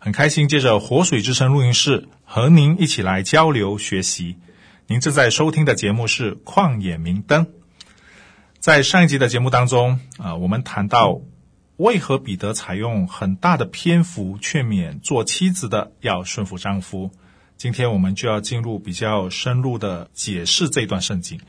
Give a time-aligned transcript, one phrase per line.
[0.00, 4.36] 很开心，借着活水之声录音室和您一起来交流学习。
[4.86, 7.44] 您正在收听的节目是《旷野明灯》。
[8.60, 11.20] 在上一集的节目当中，啊，我们谈到
[11.78, 17.10] 为何彼得采用很大的篇幅劝勉做妻子的要顺服丈夫。
[17.56, 21.40] 今天我们就要进入比较深入的解释这段圣经。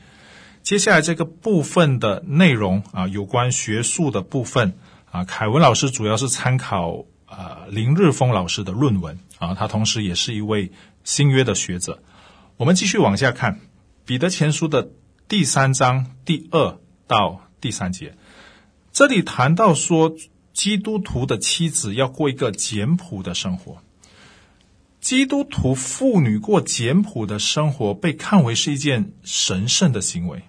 [0.64, 4.74] 接下来这个部分的内容啊，有关学术的部分
[5.12, 7.04] 啊，凯文老师主要是参考。
[7.30, 10.72] 啊，林日峰老师的论文啊，他同时也是一位
[11.04, 12.02] 新约的学者。
[12.56, 13.54] 我们继续往下看
[14.04, 14.90] 《彼得前书》的
[15.28, 18.16] 第三章第二到第三节，
[18.92, 20.12] 这里谈到说，
[20.52, 23.78] 基督徒的妻子要过一个简朴的生活。
[25.00, 30.42] 基督徒妇女过简朴的生活，被看为是一件神圣的行为。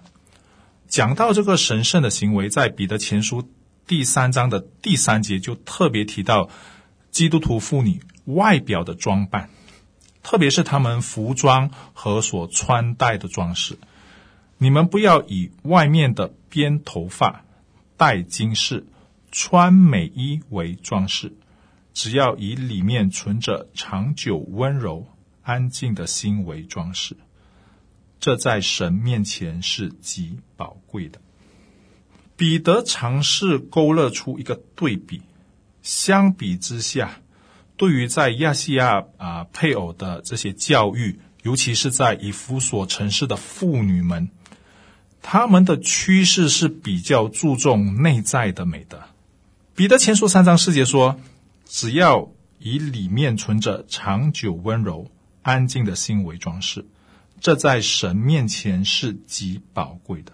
[0.88, 3.42] 讲到这个神圣的行为，在《彼得前书》
[3.86, 6.48] 第三章的第三节就特别提到。
[7.10, 9.50] 基督徒妇女外表的装扮，
[10.22, 13.78] 特别是她们服装和所穿戴的装饰，
[14.56, 17.44] 你们不要以外面的编头发、
[17.98, 18.86] 戴金饰、
[19.30, 21.36] 穿美衣为装饰，
[21.92, 25.06] 只要以里面存着长久温柔、
[25.42, 27.18] 安静的心为装饰。
[28.18, 31.20] 这在神面前是极宝贵的。
[32.42, 35.22] 彼得尝试勾勒出一个对比。
[35.80, 37.20] 相比之下，
[37.76, 44.28] 对于在亚细亚啊配偶的这些教育，尤其是在以弗所城市的妇女们，
[45.22, 49.00] 他们的趋势是比较注重内在的美德。
[49.76, 51.20] 彼得前书三章四节说
[51.64, 52.28] ：“只要
[52.58, 55.08] 以里面存着长久温柔、
[55.42, 56.84] 安静的心为装饰，
[57.40, 60.32] 这在神面前是极宝贵的。”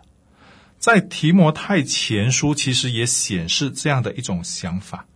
[0.79, 5.07] 在提摩太前书其实也显示这样的一种想法。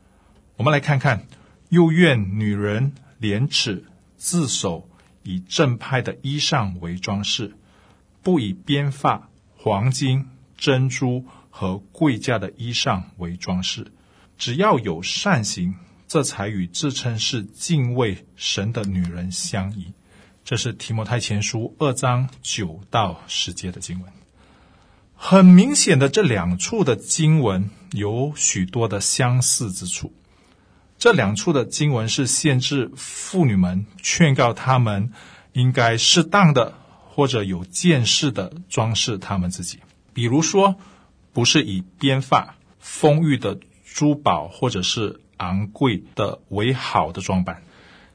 [0.56, 1.26] 我们来看看，
[1.68, 3.84] 又愿女人廉耻
[4.16, 4.88] 自守，
[5.22, 7.54] 以正派的衣裳为装饰，
[8.22, 13.92] 不以编发、黄金、珍珠和贵价的衣裳为装饰。
[14.36, 15.74] 只要有善行，
[16.08, 19.92] 这才与自称是敬畏神的女人相宜。
[20.44, 24.21] 这是提摩太前书二章九到十节的经文。
[25.24, 30.12] 很明显的，这两处的经文有许多的相似之处。
[30.98, 35.12] 这两处的经文是限制妇女们，劝告她们
[35.52, 36.74] 应该适当的
[37.08, 39.78] 或者有见识的装饰她们自己。
[40.12, 40.74] 比如说，
[41.32, 47.62] 不是以编发、丰裕的珠宝或者是昂贵的为好的装扮，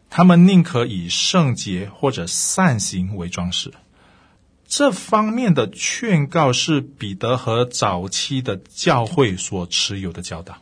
[0.09, 3.71] 她们宁可以圣洁或者善行为装饰。
[4.67, 10.57] 这方面的劝告是彼得和早期的教会所持有的教导。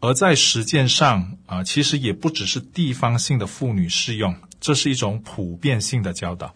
[0.00, 6.54] 而在实践上啊，其实也不只是地方性的妇女适用，这是一种普遍性的教导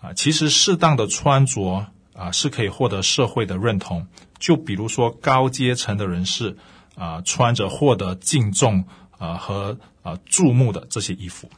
[0.00, 0.12] 啊。
[0.14, 4.06] 其实适当的穿着啊，是可以获得社会的认同。
[4.38, 6.56] 就比如说高阶层的人士
[6.94, 8.84] 啊，穿着获得敬重
[9.18, 11.50] 啊和啊注目的这些衣服。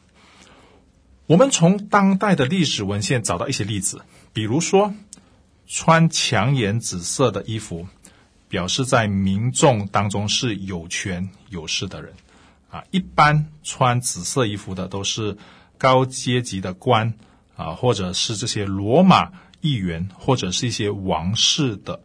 [1.27, 4.01] 我们从当代的历史文献找到一些例子，
[4.33, 4.93] 比如说
[5.67, 7.87] 穿强颜紫色的衣服。
[8.49, 12.11] 表示在民众当中是有权有势的人，
[12.71, 15.37] 啊，一般穿紫色衣服的都是
[15.77, 17.13] 高阶级的官，
[17.55, 19.31] 啊，或者是这些罗马
[19.61, 22.01] 议员，或者是一些王室的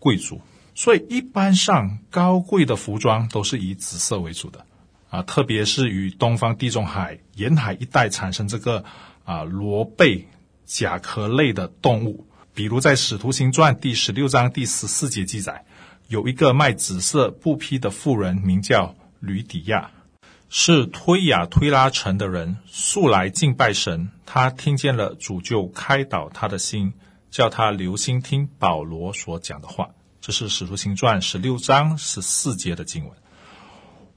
[0.00, 0.40] 贵族。
[0.74, 4.66] 所以一般上高贵的服装都是以紫色为主的，
[5.08, 8.84] 啊，特别是与东方地中海沿海一带产生这个
[9.24, 10.26] 啊罗贝
[10.66, 15.64] 甲壳类的动物，比如在《使徒行传》第十六章第十四节记载。
[16.08, 19.90] 有一个卖紫色布匹的妇人，名叫吕底亚，
[20.48, 24.10] 是推雅推拉城的人，素来敬拜神。
[24.24, 26.92] 他听见了主，就开导他的心，
[27.30, 29.88] 叫他留心听保罗所讲的话。
[30.20, 33.12] 这是《使徒行传》十六章十四节的经文。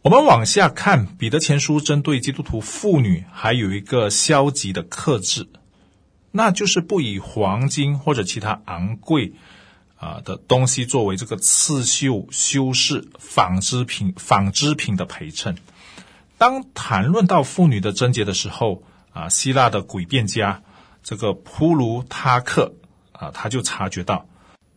[0.01, 5.47] 我们往下看，《彼得前书》针对基督徒妇女还有一个消极的克制，
[6.31, 9.33] 那就是不以黄金或者其他昂贵。
[10.01, 15.57] 啊的东西作为这个刺绣、修饰、纺织品、纺织品的陪衬。
[16.37, 18.81] 当谈论到妇女的贞洁的时候，
[19.11, 20.63] 啊，希腊的诡辩家
[21.03, 22.75] 这个普鲁塔克
[23.11, 24.25] 啊，他就察觉到，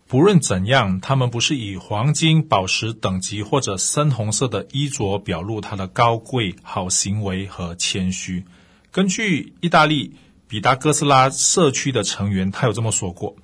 [0.09, 8.45] 不论怎样，他们不是以黄金、宝石等级或者深红色的衣着表露他的高贵、好行为和谦虚。
[8.91, 10.17] 根据意大利
[10.53, 13.35] 比达哥斯拉社区的成员，他有这么说过：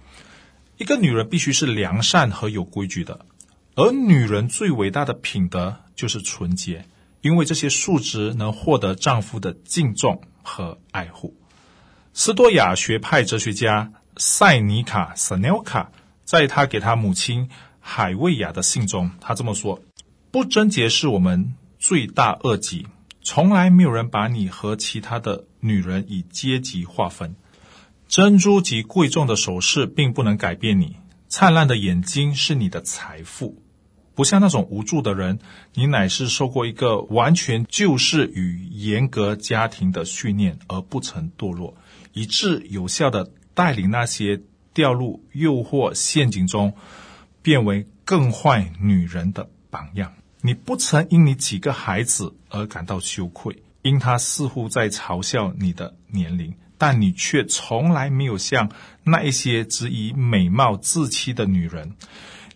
[0.76, 3.24] 一个女人必须是良善和有规矩的，
[3.76, 6.84] 而女人最伟大的品德就是纯洁。
[7.22, 11.34] 因为这些素质能获得丈夫的敬重和爱护。
[12.12, 15.86] 斯多亚学派哲学家塞尼卡 （Seneca）
[16.26, 17.48] 在他给他母亲
[17.80, 19.80] 海维亚的信中，他这么说
[20.30, 22.86] ：“不贞洁是我们罪大恶极，
[23.22, 27.34] 从来没有人把你和其他的女人以阶级划分。
[28.08, 30.96] 珍珠及贵重的首饰并不能改变你，
[31.28, 33.62] 灿烂的眼睛是你的财富。”
[34.14, 35.38] 不像那种无助的人，
[35.74, 41.76] 你乃是受过一个完全旧式与严格家庭的训练，而不曾堕落，
[42.12, 44.40] 以致有效地带领那些
[44.74, 46.74] 掉入诱惑陷阱中，
[47.42, 50.12] 变为更坏女人的榜样。
[50.40, 58.70] 你不曾因你几个孩子而感到羞愧，因他似乎在嘲笑你的年龄，但你却从来没有像
[59.02, 61.94] 那一些只以美貌自欺的女人。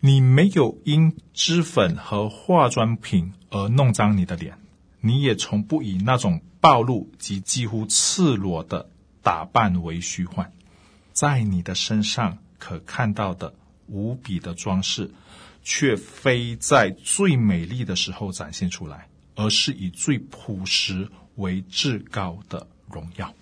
[0.00, 4.58] 你没有因脂粉和化妆品而弄脏你的脸，
[5.00, 8.90] 你也从不以那种暴露及几乎赤裸的
[9.23, 10.52] 打扮为虚幻。
[11.12, 13.55] 在你的身上可看到的
[13.87, 15.11] 无比的装饰，
[15.62, 23.32] 却非在最美丽的时候展现出来，而是以最朴实为至高的荣耀。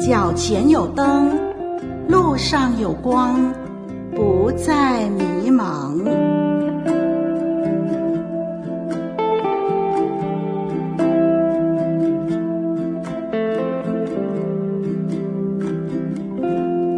[0.00, 1.38] 脚前有灯，
[2.08, 3.52] 路上有光，
[4.14, 5.98] 不再迷茫。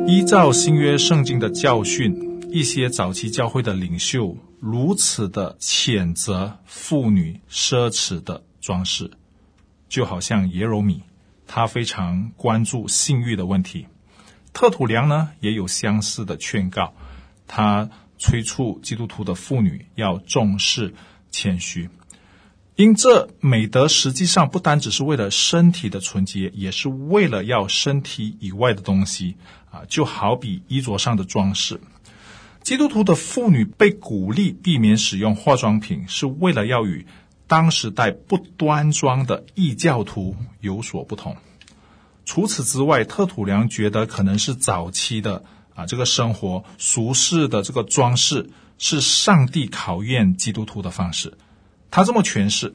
[0.07, 9.11] 依照新约圣经的教训，一些早期教会的领袖如此的谴责妇女奢侈的装饰，
[9.89, 11.03] 就好像耶柔米。
[11.47, 13.87] 他非常关注性欲的问题，
[14.53, 16.93] 特土良呢也有相似的劝告，
[17.47, 20.95] 他催促基督徒的妇女要重视
[21.31, 21.89] 谦虚，
[22.77, 29.37] 因这美德实际上不单只是为了身体的纯洁，也是为了要身体以外的东西
[29.71, 31.81] 啊，就好比衣着上的装饰。
[32.63, 37.07] 基督徒的妇女被鼓励避免使用化妆品，是为了要与
[37.47, 41.37] 当时代不端庄的异教徒有所不同。
[42.25, 45.43] 除此之外，特土良觉得可能是早期的
[45.75, 51.37] 啊，这个生活俗世的这个装饰是上帝考验基督徒的方式。
[51.91, 52.75] 他这么诠释：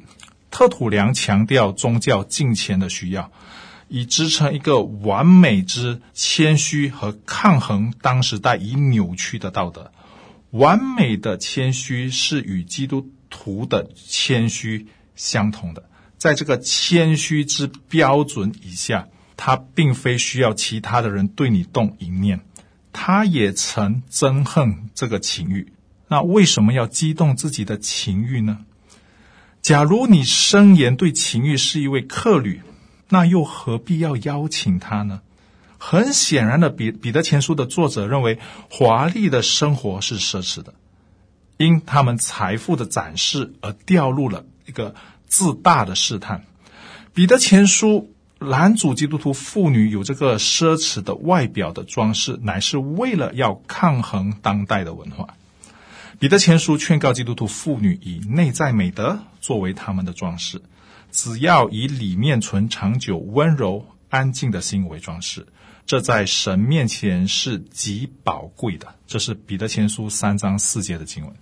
[0.51, 3.31] 特土良强调宗教敬虔的需要，
[3.87, 9.91] 以支撑一个完美之谦虚和抗衡当时代已扭曲的道德。
[10.51, 22.39] 完美的谦虚是与基督徒的谦虚相同的，在这个谦虚之标准以下，他并非需要其他的人对你动一念，
[22.93, 25.73] 他也曾憎恨这个情欲。
[26.07, 28.59] 那为什么要激动自己的情欲呢？
[29.61, 32.61] 假如你声言对情欲是一位客旅，
[33.09, 35.21] 那又何必要邀请他呢？
[35.77, 40.73] 很显然的，彼彼得前书的作者认为华丽的生活是奢侈的。
[41.57, 44.93] 因他们财富的展示而掉入了一个
[45.27, 46.43] 自大的试探。
[47.13, 55.29] 彼得前书拦阻基督徒妇女有这个奢侈的外表的装饰，乃是为了要抗衡当代的文化。
[56.19, 60.61] 彼得前书劝告基督徒妇女以内在美德作为他们的装饰，
[61.15, 65.47] 只要以里面存长久温柔安静的心为装饰。
[65.85, 68.95] 这在神面前是极宝贵的。
[69.07, 71.33] 这是彼得前书三章四节的经文。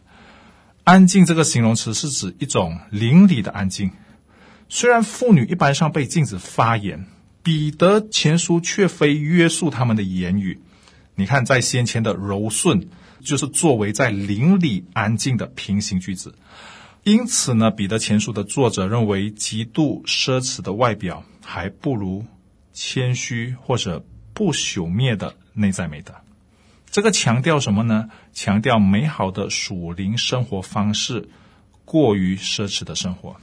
[0.83, 3.89] 安静这个形容词是指一种邻里的安静。
[4.69, 7.07] 虽然妇女一般上被禁止发言，
[7.41, 10.61] 彼得前书却非约束他们的言语。
[11.15, 12.89] 你看，在先前的柔顺，
[13.21, 16.35] 就是作为在邻里安静的平行句子。
[17.03, 22.25] 因此呢，彼得前书的作者认为，极度奢侈的外表还不如
[22.71, 26.13] 谦虚或者不朽灭的内在美德。
[26.89, 28.09] 这个强调什么呢？
[28.33, 31.27] 强调美好的属灵生活方式，
[31.83, 33.35] 过于奢侈的生活。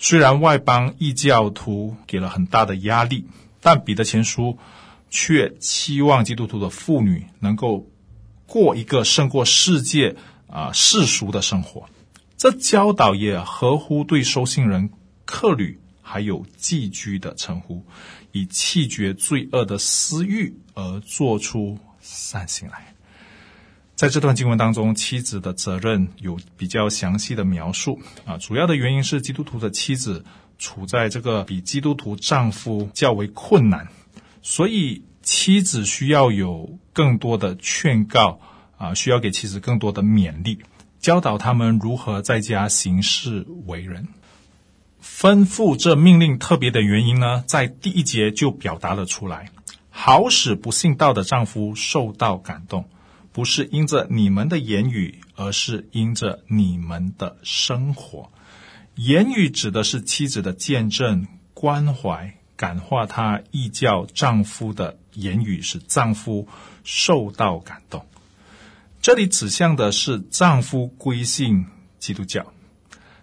[0.00, 3.26] 虽然外邦异教徒给了很大的压力，
[3.60, 4.58] 但彼得前书
[5.10, 7.86] 却期望基督徒的妇女能够
[8.46, 10.16] 过一个胜过世界
[10.48, 11.88] 啊世俗的生活。
[12.38, 14.90] 这教导也合乎对收信人
[15.24, 17.84] 客旅还有寄居的称呼，
[18.30, 22.94] 以弃绝罪恶的私欲而做出善行来。
[23.96, 30.24] 在这段经文当中，妻子的责任有比较详细的描述啊，主要的原因是基督徒的妻子
[30.60, 33.88] 处在这个比基督徒丈夫较为困难，
[34.40, 38.40] 所以妻子需要有更多的劝告
[38.76, 40.60] 啊，需要给妻子更多的勉励，
[41.08, 44.08] 教导他们如何在家行事为人。
[45.02, 49.48] 吩咐这命令特别的原因呢，在第一节就表达了出来，
[49.88, 52.86] 好使不信道的丈夫受到感动，
[53.32, 58.30] 不是因着你们的言语，而是因着你们的生活。
[58.96, 66.46] 言语指的是妻子的见证、关怀、感化她异教丈夫的言语，使丈夫
[66.84, 68.04] 受到感动。
[69.08, 71.64] 这里指向的是丈夫归信
[71.98, 72.52] 基督教。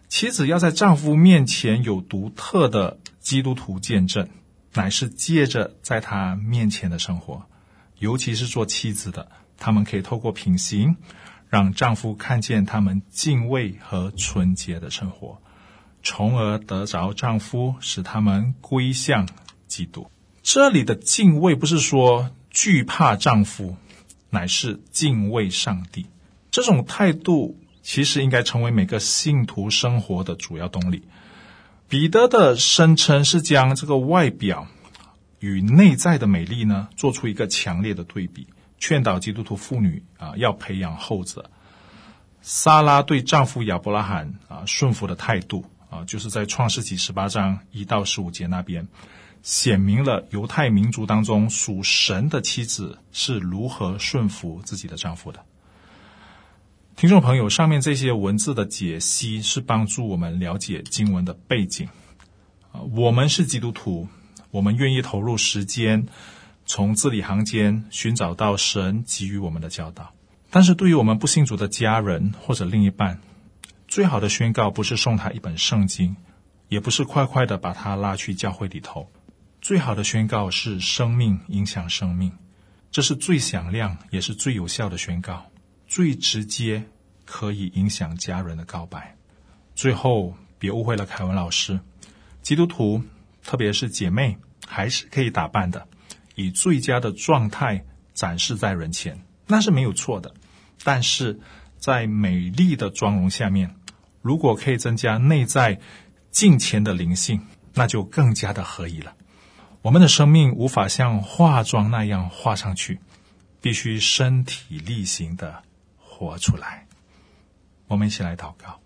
[0.08, 4.28] 妻子要在丈夫面前有独特的基督徒见证，
[4.74, 7.44] 乃是借着在他面前的生活，
[8.00, 10.96] 尤其是做妻子的，他们可以透过品行，
[11.50, 15.40] 让丈夫看见他们敬畏和纯洁的生活，
[16.02, 19.30] 从而得着丈夫，使他们归向
[19.68, 20.10] 基督。
[20.42, 23.78] 这里的敬畏不是说惧怕丈夫，
[24.36, 26.06] 乃是敬畏上帝。
[26.52, 27.58] 这种态度。
[27.88, 31.04] 其实应该成为每个信徒生活的主要动力。
[31.88, 34.66] 彼得的声称是将这个外表
[35.38, 38.48] 与内在的美丽呢，做出一个强烈的对比，
[38.80, 41.52] 劝导基督徒妇女啊要培养后者。
[42.42, 48.88] 撒拉对丈夫亚伯拉罕啊顺服的态度啊，就是在创世纪十八章一到十五节那边，
[49.46, 55.46] 显明了犹太民族当中属神的妻子是如何顺服自己的丈夫的。
[56.96, 61.88] 听众朋友，上面这些文字的解析是帮助我们了解经文的背景。
[62.72, 64.08] 啊，我们是基督徒，
[64.50, 66.08] 我们愿意投入时间，
[66.66, 70.12] 从字里行间寻找到神给予我们的教导。
[70.50, 73.20] 但是，对于我们不信主的家人或者另一半，
[73.88, 76.16] 最好的宣告不是送他一本圣经，
[76.68, 79.08] 也不是快快的把他拉去教会里头。
[79.66, 82.32] 最好的宣告是生命影响生命，
[82.92, 85.44] 这是最响亮也是最有效的宣告。
[85.88, 86.84] 最直接
[87.26, 89.18] 可以影响家人的告白。
[89.74, 91.80] 最后，别误会了凯文老师，
[92.44, 93.02] 基督徒，
[93.42, 95.88] 特别是姐妹，还是可以打扮的，
[96.36, 100.32] 以最佳的状态展示在人前，那是没有错的。
[100.84, 101.40] 但是
[101.80, 103.76] 在美丽的妆容下面，
[104.22, 105.80] 如果可以增加内在
[106.30, 107.42] 敬虔的灵性，
[107.74, 109.16] 那就更加的合宜了。
[109.86, 113.00] 我们的生命无法像化妆那样画上去，
[113.62, 115.62] 必须身体力行的。
[115.96, 116.88] 活出来，
[117.86, 118.80] 我们一起来祷告。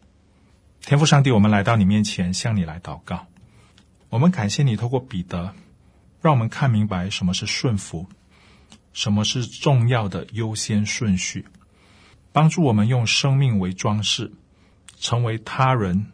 [0.82, 3.26] 天父上帝，我们来到你面前，向你来祷告。
[4.10, 5.54] 我们感谢你透过彼得，
[6.22, 8.06] 让我们看明白什么是顺服，
[8.92, 11.46] 什么是重要的优先顺序，
[12.34, 14.30] 帮助我们用生命为装饰，
[15.00, 16.08] 成为他人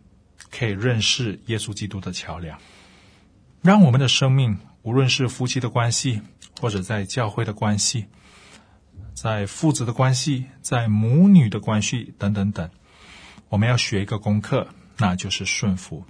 [0.52, 2.60] 可以认识耶稣基督的桥梁。
[3.64, 6.22] 让我们的生命，无论是夫妻的关系，
[6.62, 8.06] 或者在教会的关系。
[9.16, 12.70] 在父子的关系，在母女的关系等等等，
[13.50, 16.06] 我们要学一个功课，那就是顺服。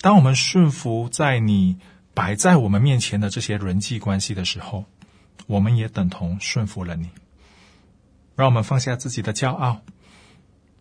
[0.00, 1.78] 当我们顺服在你
[2.12, 4.84] 摆在我们面前的这些人际关系的时候，
[5.46, 7.08] 我们也等同顺服了你。
[8.34, 9.80] 让我们放下自己的骄傲，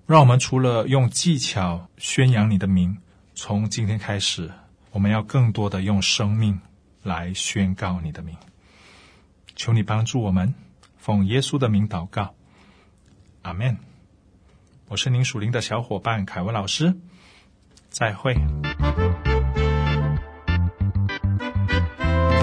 [0.07, 2.97] 让我们除了用技巧宣扬你的名，
[3.35, 4.50] 从今天开始，
[4.89, 6.59] 我们要更多的用生命
[7.05, 8.35] 来宣告你的名。
[9.55, 10.53] 求你帮助我们。
[10.97, 12.33] 奉耶稣的名祷告，
[13.43, 13.77] 阿门。
[14.88, 16.95] 我是您属灵的小伙伴凯文老师，
[17.89, 18.35] 再会。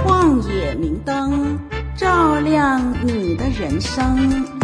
[0.05, 1.59] 旷野明灯，
[1.97, 4.62] 照亮你的人生。